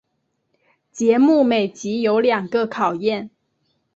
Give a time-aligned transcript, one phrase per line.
[0.91, 3.29] 节目每集有两个考验。